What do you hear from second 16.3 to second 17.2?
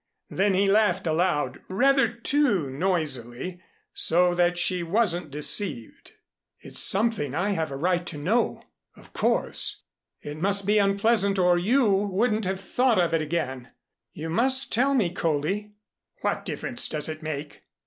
difference does